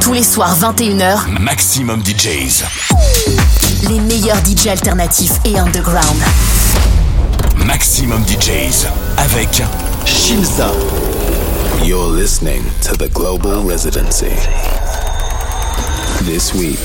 [0.00, 2.64] Tous les soirs 21h, Maximum DJs.
[3.88, 6.16] les meilleurs DJ alternatifs et underground.
[7.66, 8.86] Maximum DJs
[9.18, 9.62] avec
[10.04, 10.70] Shimza.
[11.84, 14.32] You're listening to the Global Residency.
[16.24, 16.80] This week,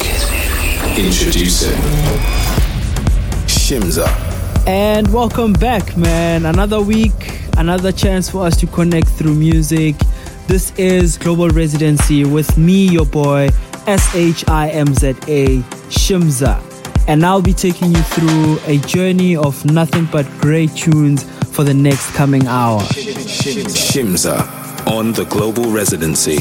[0.98, 1.78] introducing
[3.48, 4.08] Shimza.
[4.68, 6.46] And welcome back, man.
[6.46, 7.14] Another week,
[7.58, 9.96] another chance for us to connect through music.
[10.48, 13.50] This is Global Residency with me, your boy,
[13.88, 15.60] S H I M Z A,
[15.90, 16.62] Shimza.
[17.08, 21.74] And I'll be taking you through a journey of nothing but great tunes for the
[21.74, 22.82] next coming hour.
[22.82, 24.46] Shimza
[24.88, 26.38] on the Global Residency.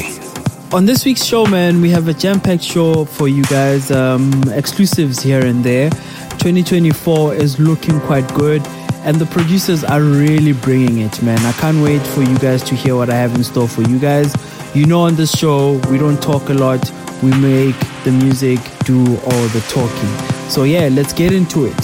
[0.72, 4.32] On this week's show, man, we have a jam packed show for you guys, um,
[4.52, 5.90] exclusives here and there.
[6.38, 8.62] 2024 is looking quite good,
[9.04, 11.38] and the producers are really bringing it, man.
[11.44, 13.98] I can't wait for you guys to hear what I have in store for you
[13.98, 14.34] guys.
[14.74, 16.80] You know, on this show, we don't talk a lot,
[17.22, 20.48] we make the music do all the talking.
[20.48, 21.76] So, yeah, let's get into it.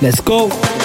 [0.00, 0.77] Let's go.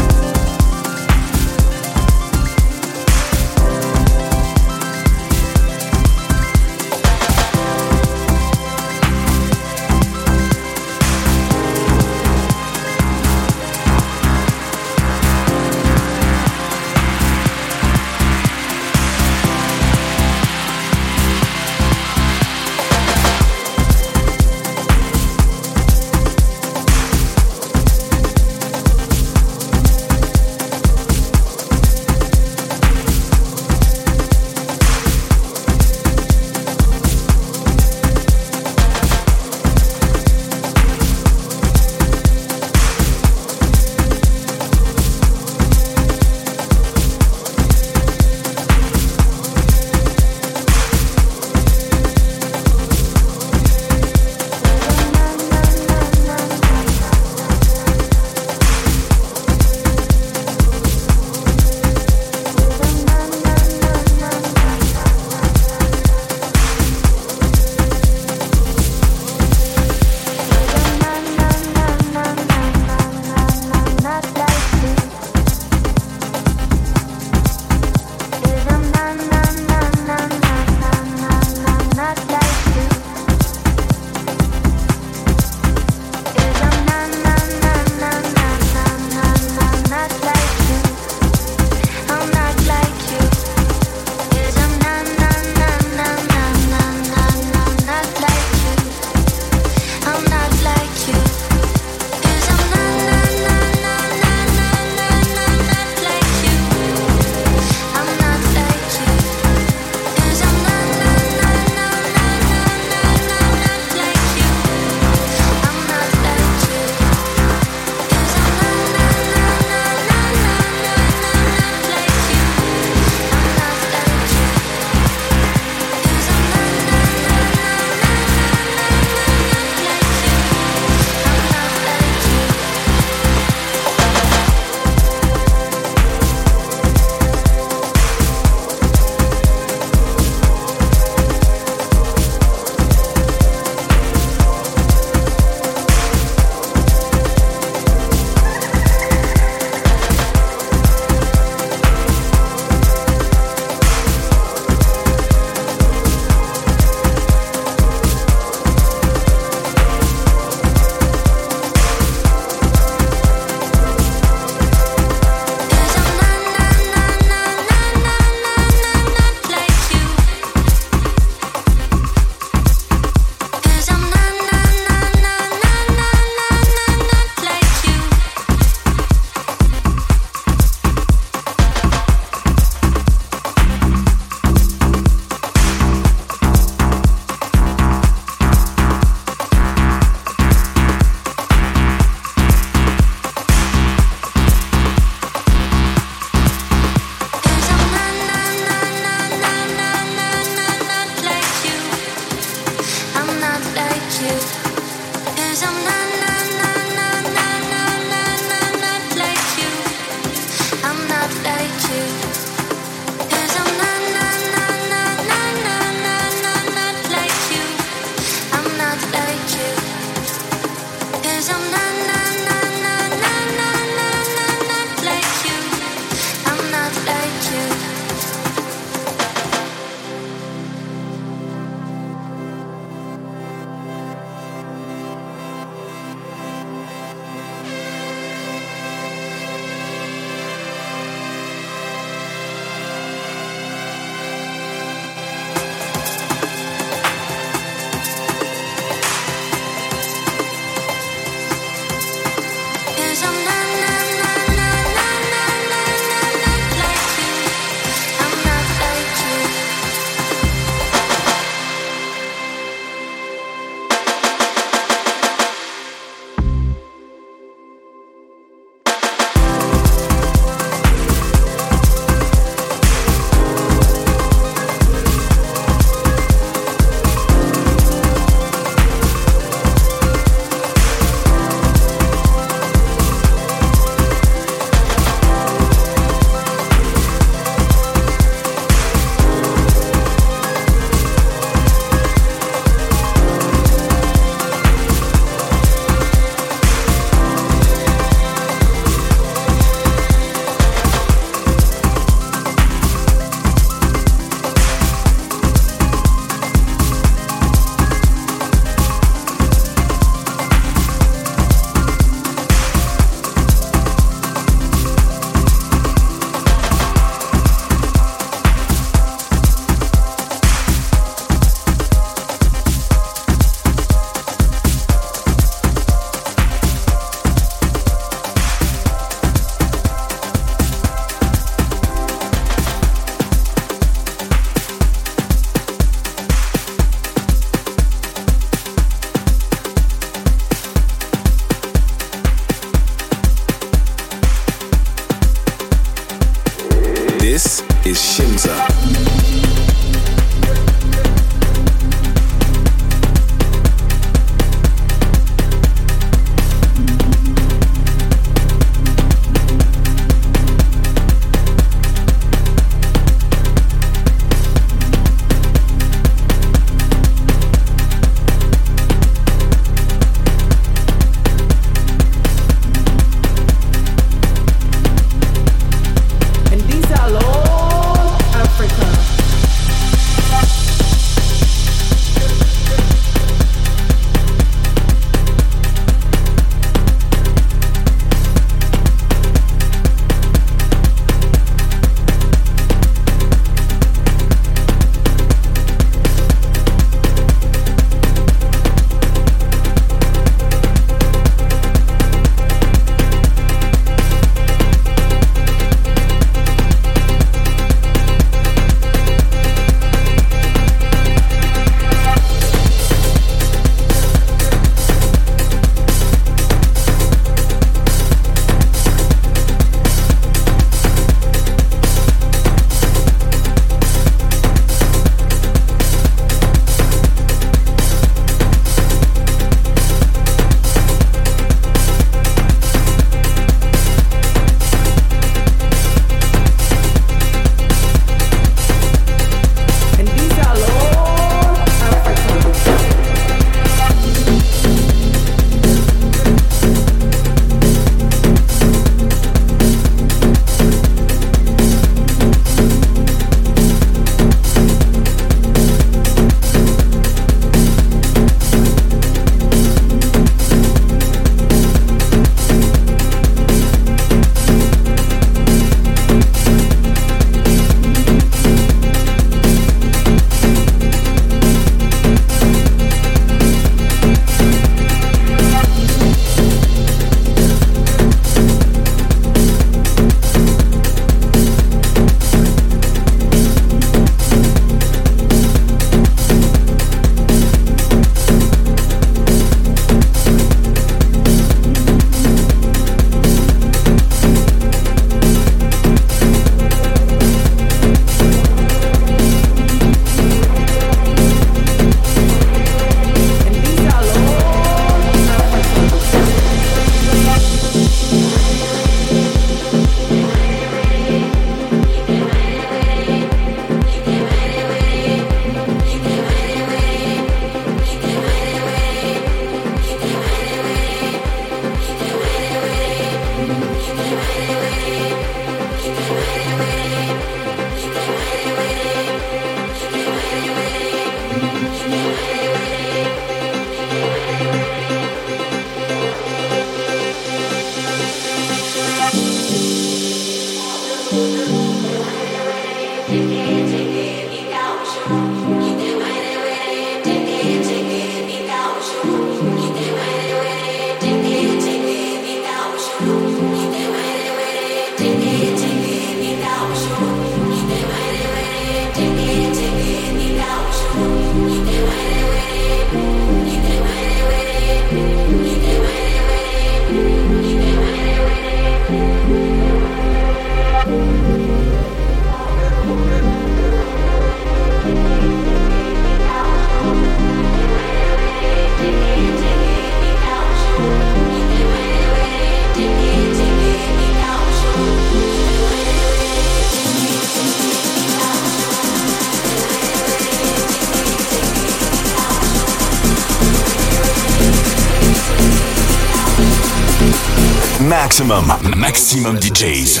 [598.40, 600.00] Maximum, maximum DJs.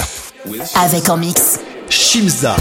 [0.74, 1.60] Avec en mix.
[1.90, 2.56] Shimza.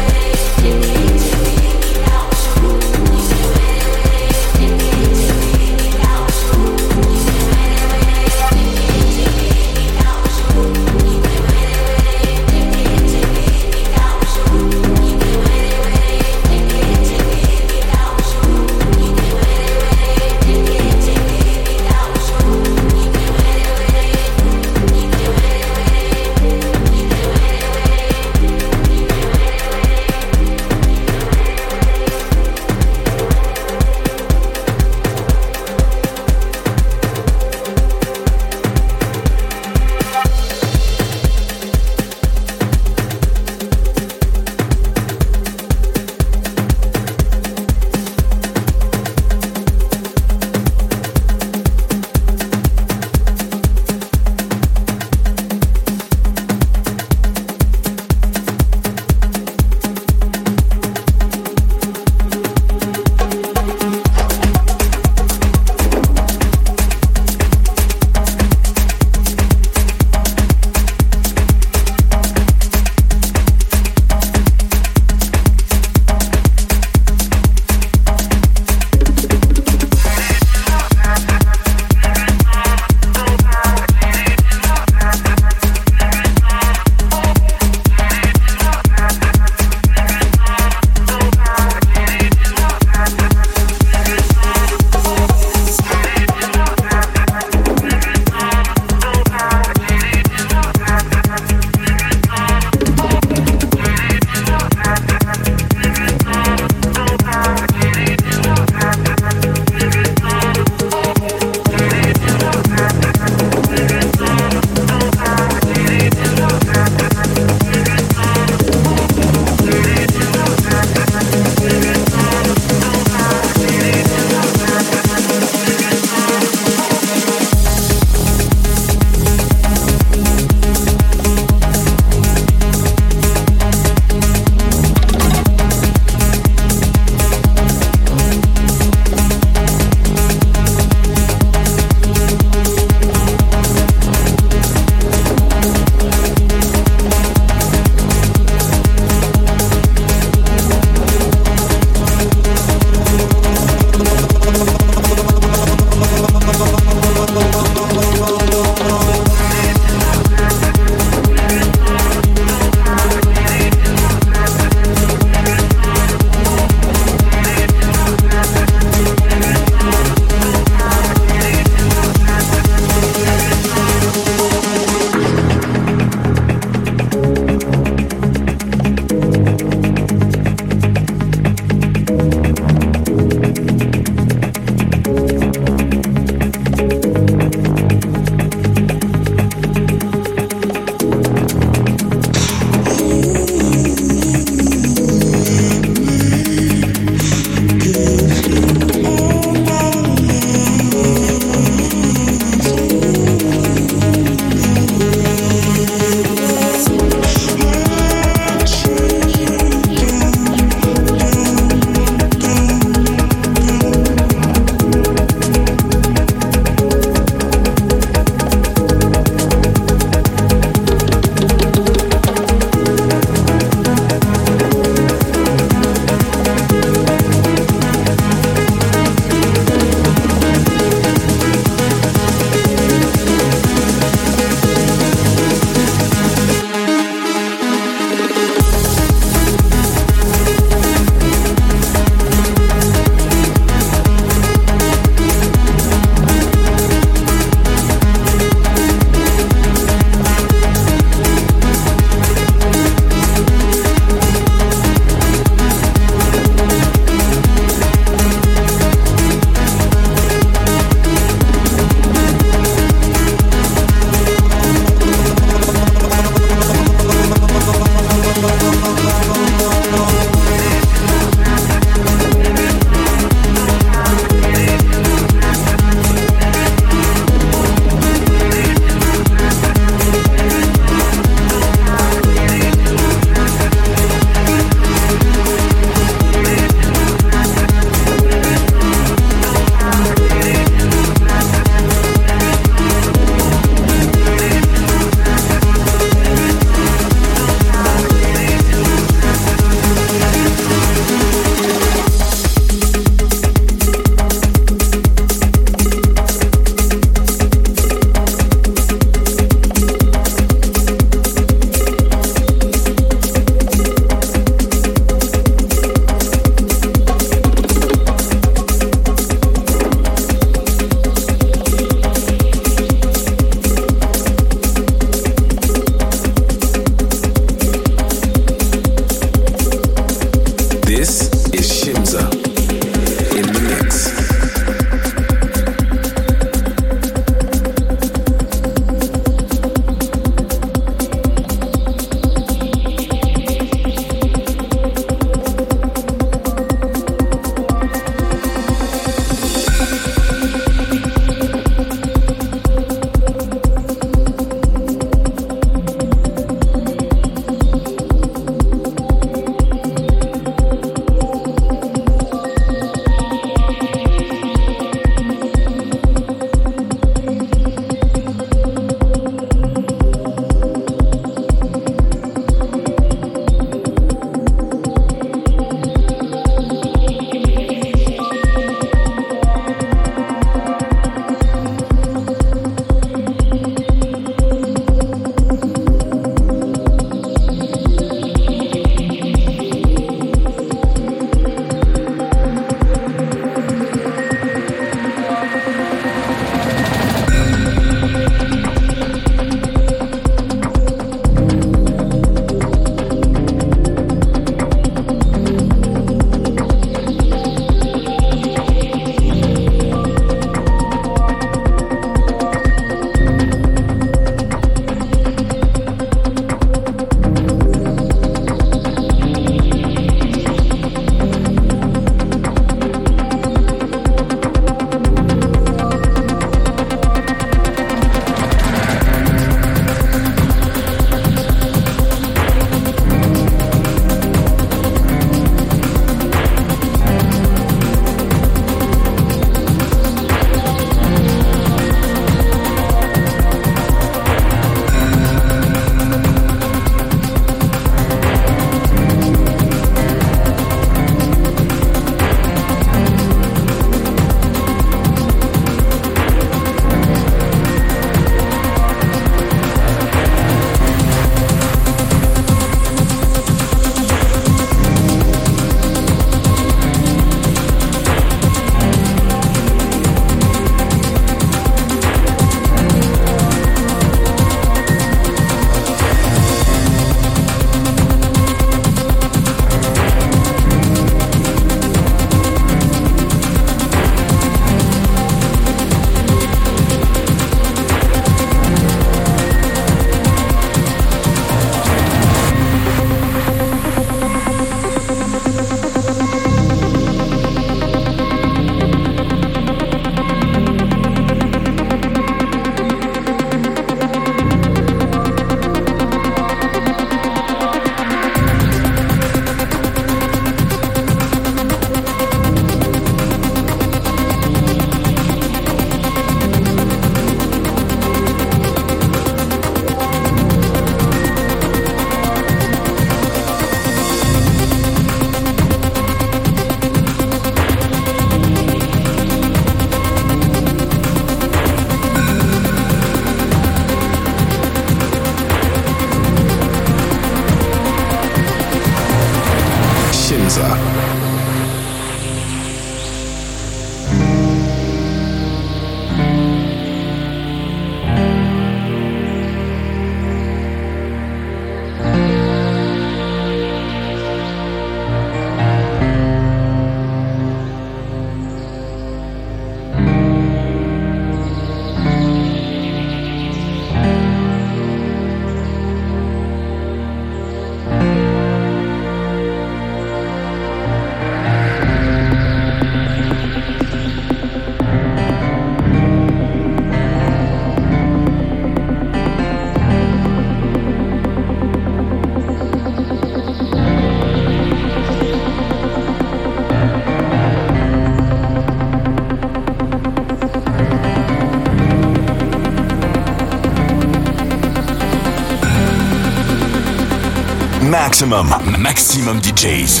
[598.08, 600.00] Maximum, maximum DJs.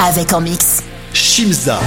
[0.00, 0.82] Avec en mix.
[1.12, 1.78] Shimza.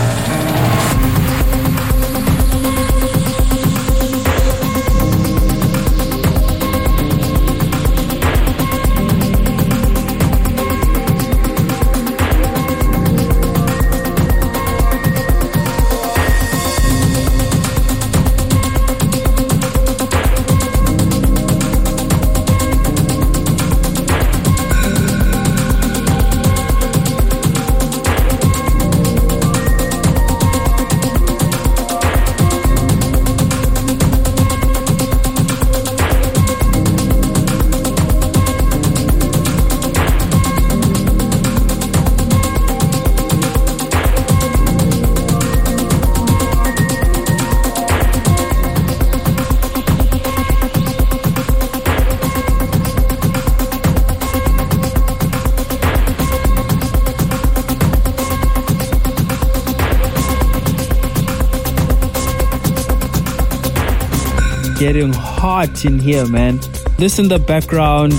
[64.84, 66.60] Getting hot in here, man.
[66.98, 68.12] This in the background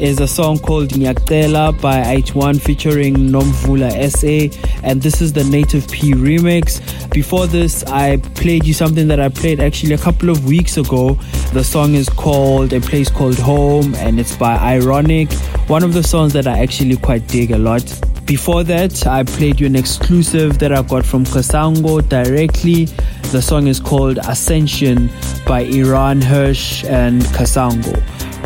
[0.00, 5.86] is a song called Nyaktela by H1 featuring Nomvula SA, and this is the Native
[5.88, 6.80] P remix.
[7.10, 11.18] Before this, I played you something that I played actually a couple of weeks ago.
[11.52, 15.30] The song is called A Place Called Home, and it's by Ironic,
[15.68, 17.84] one of the songs that I actually quite dig a lot.
[18.24, 22.86] Before that, I played you an exclusive that I got from Kasango directly.
[23.32, 25.10] The song is called Ascension
[25.46, 27.94] by Eran Hersh and Kasango.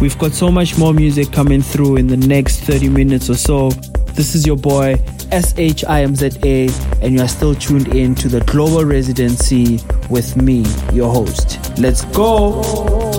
[0.00, 3.70] We've got so much more music coming through in the next 30 minutes or so.
[4.14, 4.96] This is your boy
[5.30, 11.58] SHIMZA, and you are still tuned in to the Global Residency with me, your host.
[11.78, 13.09] Let's go!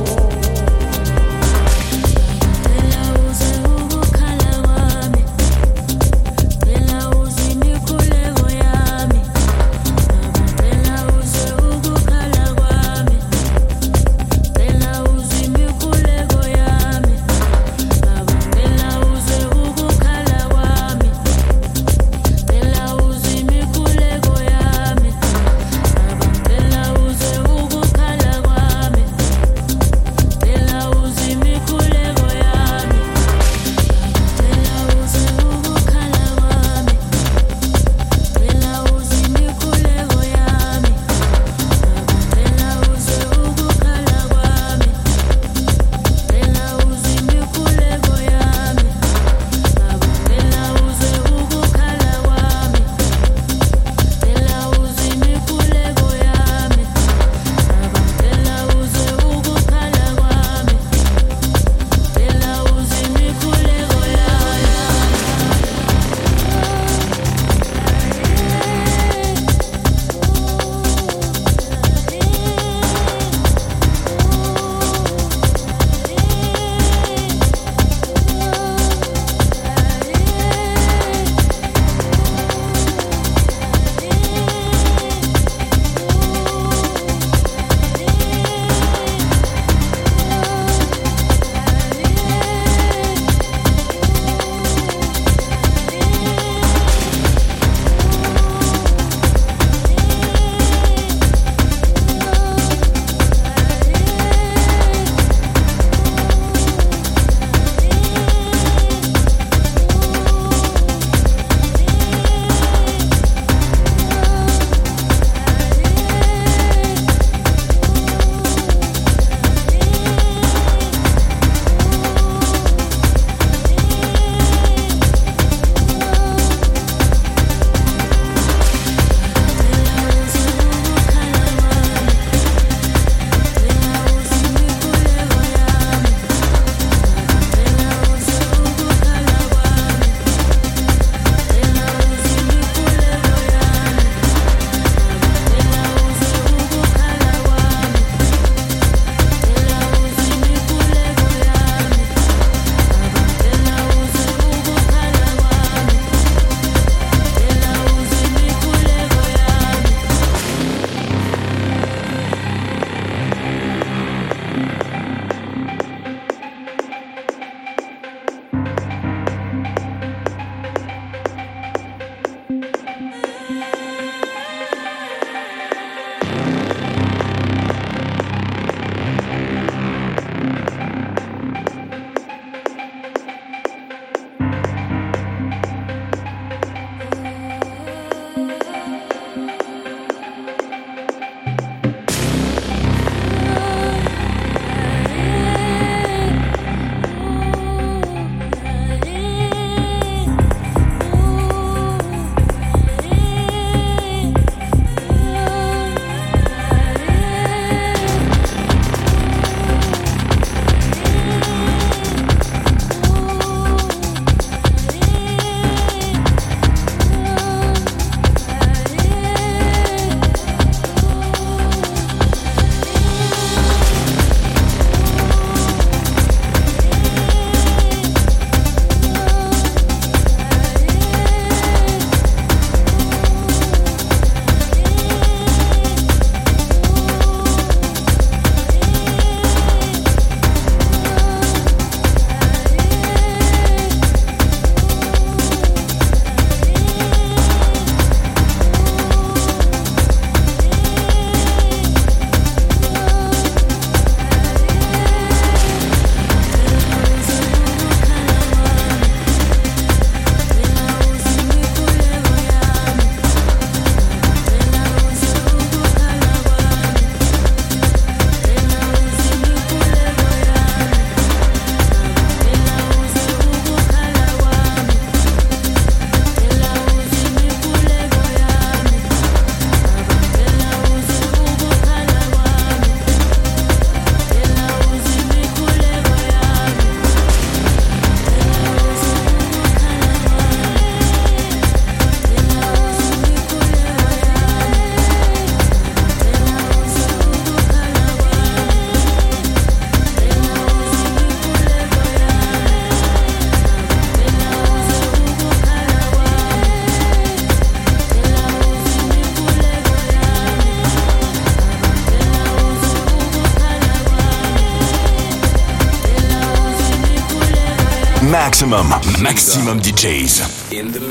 [319.31, 320.41] Maximum, DJs.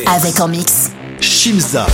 [0.06, 0.90] Avec en mix.
[1.22, 1.86] Shimza.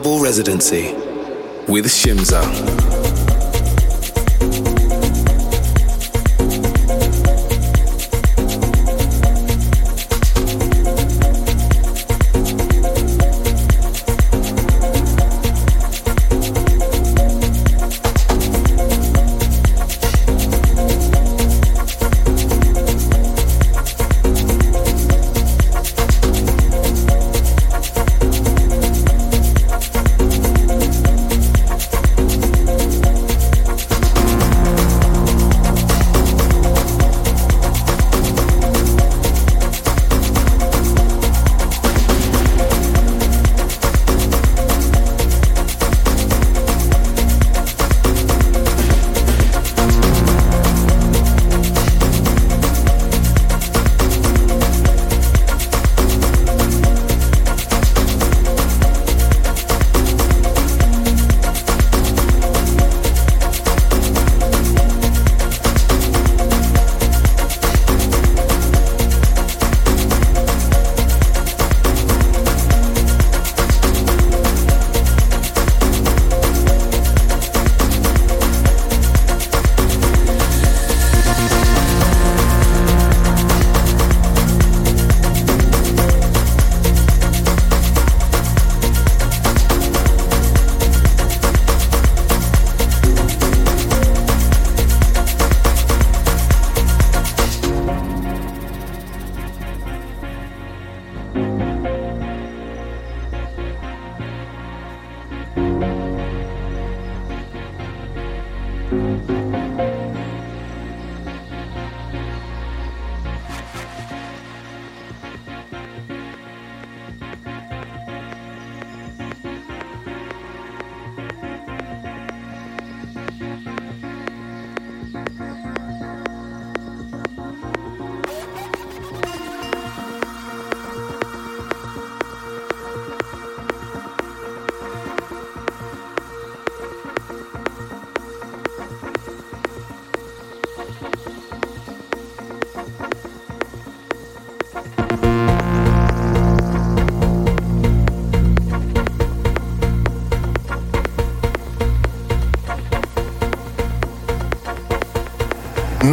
[0.00, 0.92] Global Residency
[1.66, 2.77] with Shimza.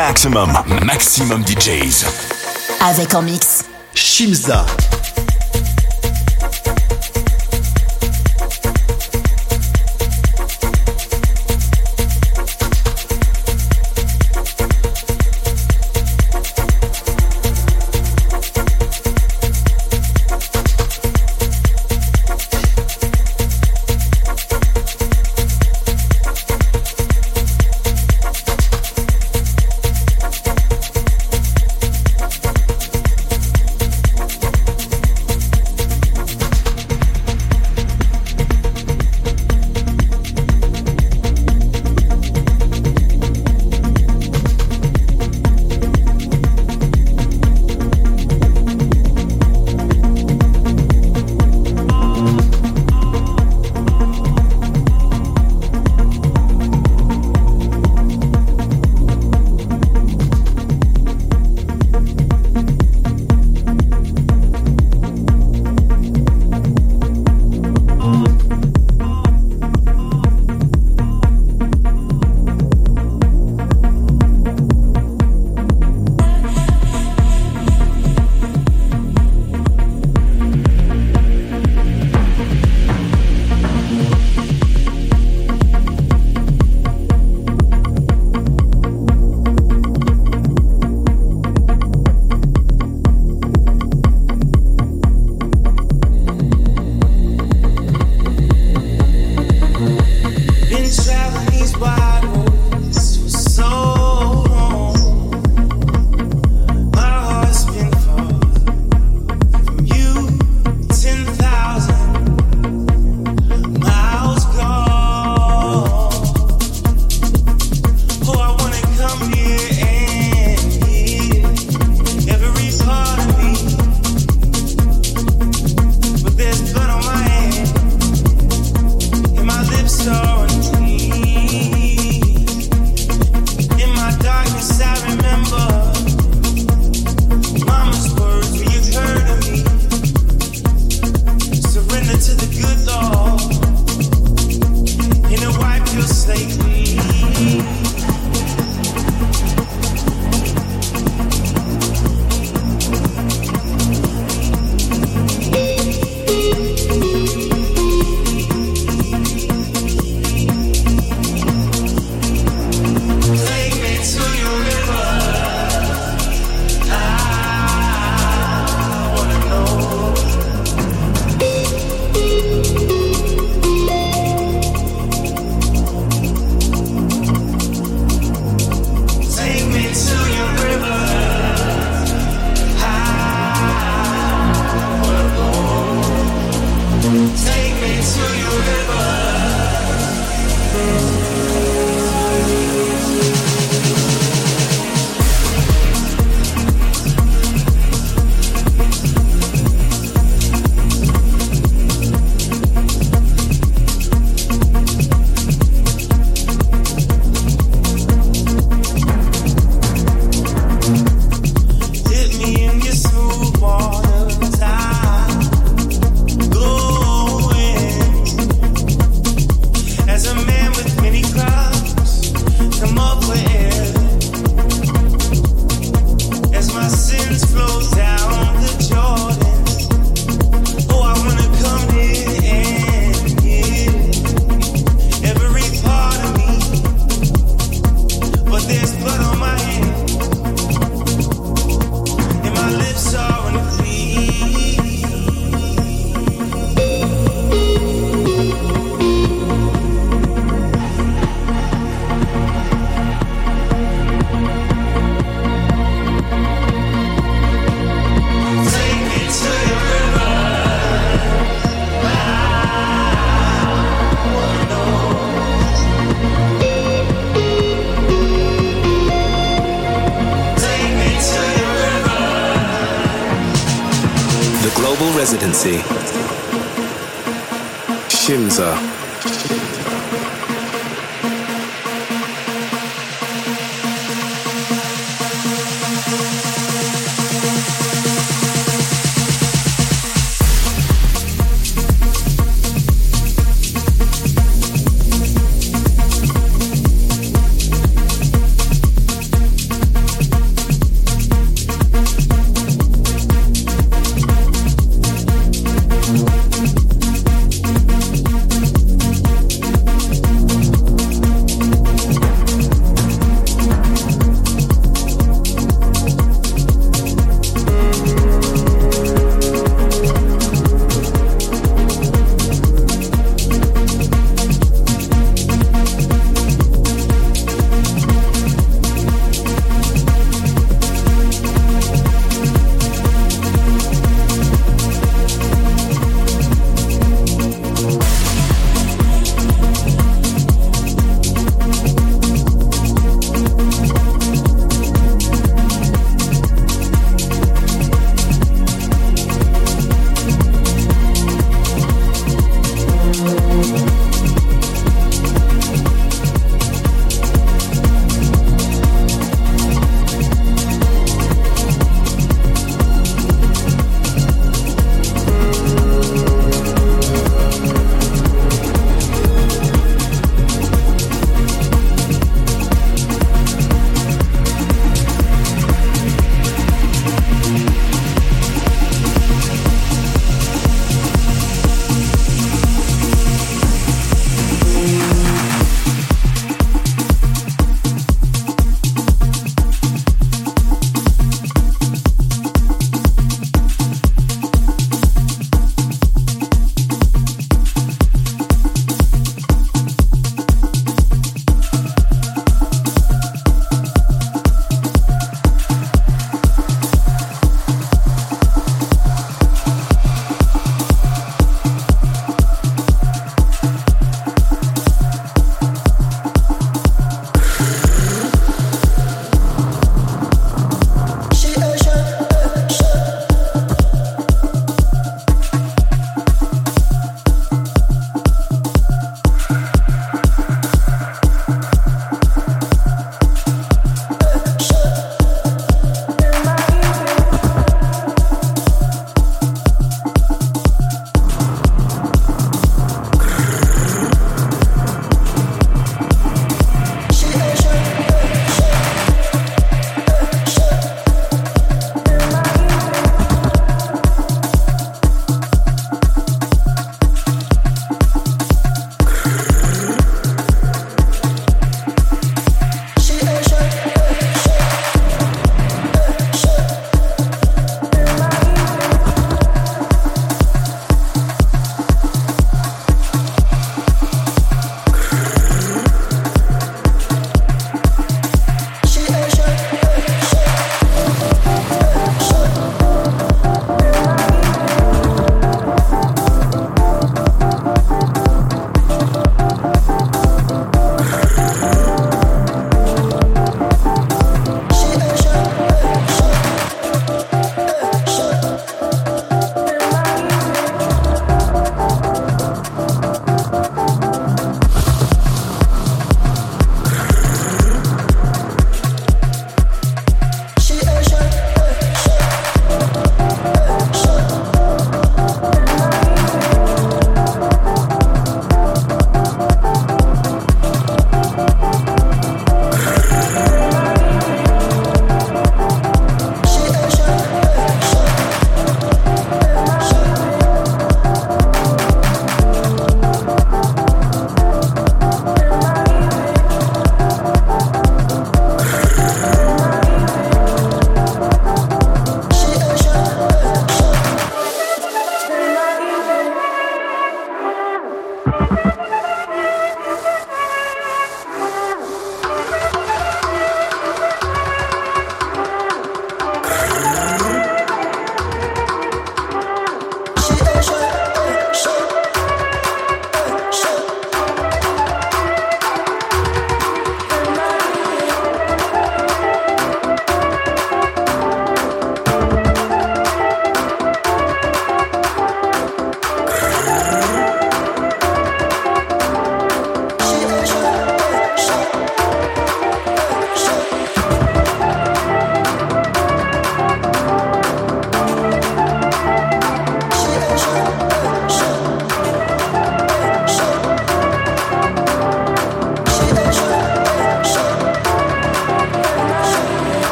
[0.00, 0.50] Maximum,
[0.86, 2.06] maximum DJs.
[2.80, 3.66] Avec en mix.
[3.94, 4.64] Shimza.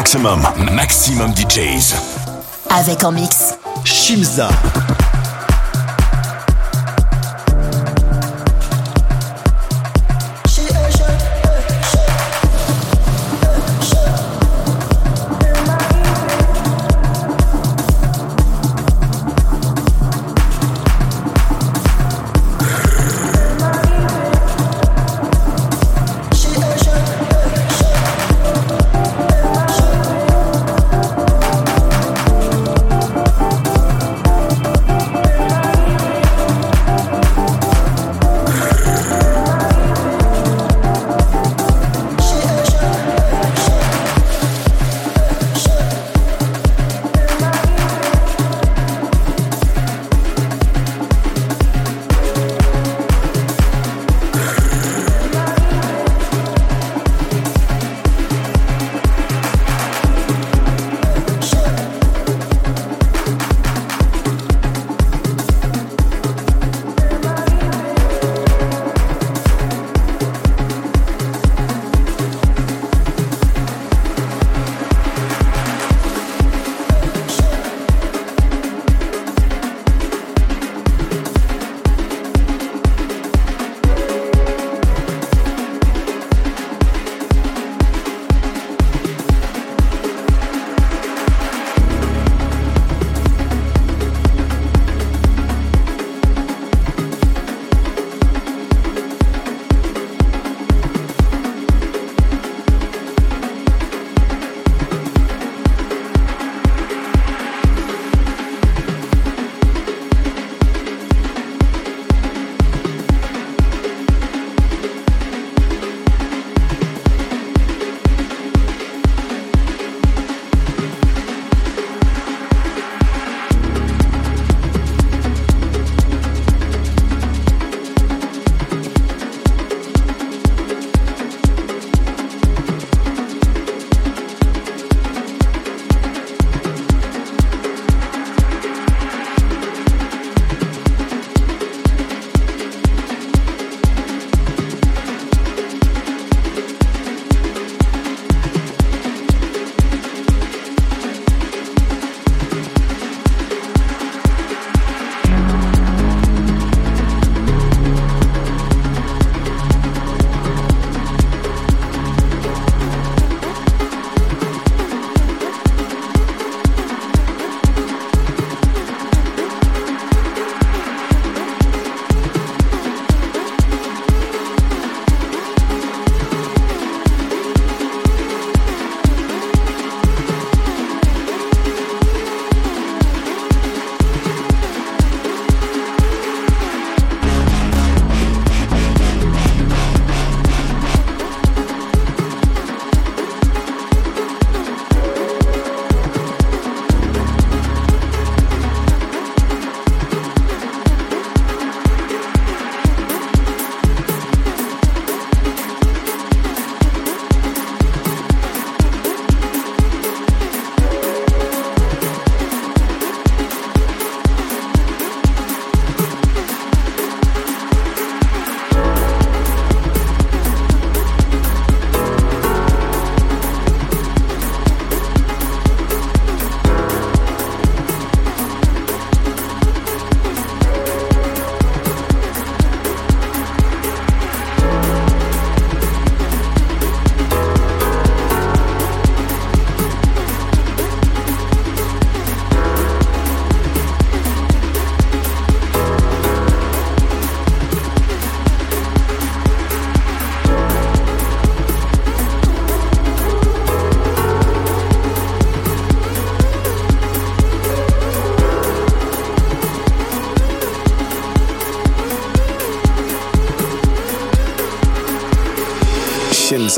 [0.00, 0.40] Maximum,
[0.72, 1.94] maximum DJs.
[2.70, 3.54] Avec en mix.
[3.84, 4.48] Shimza.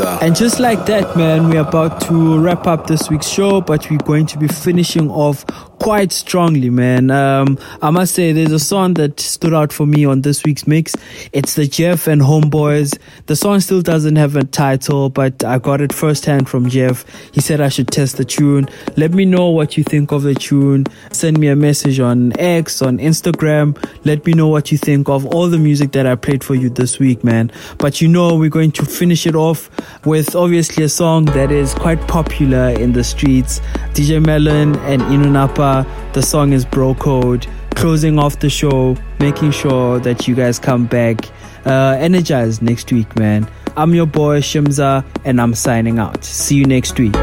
[0.00, 3.98] And just like that, man, we're about to wrap up this week's show, but we're
[3.98, 5.44] going to be finishing off
[5.82, 7.10] quite strongly, man.
[7.10, 10.64] Um, I must say, there's a song that stood out for me on this week's
[10.64, 10.94] mix.
[11.32, 12.96] It's the Jeff and Homeboys.
[13.26, 17.04] The song still doesn't have a title, but I got it firsthand from Jeff.
[17.32, 18.68] He said I should test the tune.
[18.96, 20.86] Let me know what you think of the tune.
[21.10, 23.76] Send me a message on X, on Instagram.
[24.04, 26.70] Let me know what you think of all the music that I played for you
[26.70, 27.50] this week, man.
[27.78, 29.68] But you know, we're going to finish it off
[30.06, 33.58] with obviously a song that is quite popular in the streets.
[33.94, 35.71] DJ Melon and Inunapa
[36.12, 37.46] the song is Bro Code.
[37.74, 41.16] Closing off the show, making sure that you guys come back
[41.64, 43.48] uh, energized next week, man.
[43.76, 46.24] I'm your boy Shimza, and I'm signing out.
[46.24, 47.14] See you next week.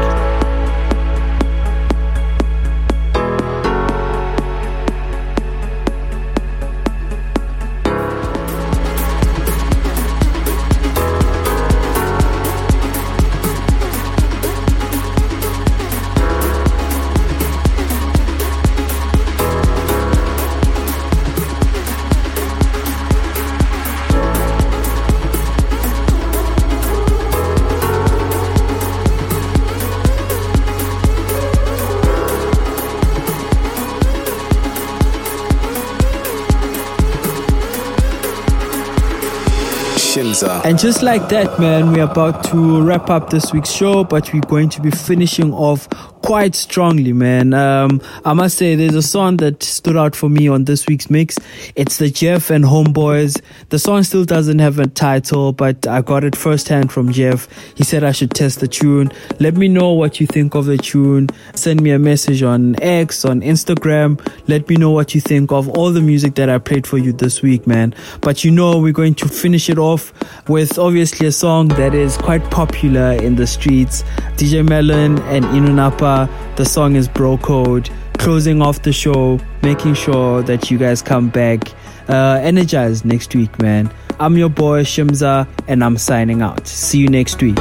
[40.70, 44.40] And just like that, man, we're about to wrap up this week's show, but we're
[44.42, 45.88] going to be finishing off
[46.30, 47.52] quite strongly, man.
[47.52, 51.10] Um, I must say, there's a song that stood out for me on this week's
[51.10, 51.36] mix.
[51.74, 53.42] It's the Jeff and Homeboys.
[53.70, 57.48] The song still doesn't have a title, but I got it firsthand from Jeff.
[57.74, 59.10] He said I should test the tune.
[59.40, 61.30] Let me know what you think of the tune.
[61.56, 64.24] Send me a message on X, on Instagram.
[64.46, 67.12] Let me know what you think of all the music that I played for you
[67.12, 67.92] this week, man.
[68.20, 70.12] But you know, we're going to finish it off
[70.48, 74.04] with obviously a song that is quite popular in the streets.
[74.36, 76.19] DJ Melon and Inunapa
[76.56, 77.90] the song is Bro Code.
[78.18, 81.72] Closing off the show, making sure that you guys come back
[82.08, 83.90] uh, energized next week, man.
[84.18, 86.66] I'm your boy Shimza, and I'm signing out.
[86.66, 87.58] See you next week.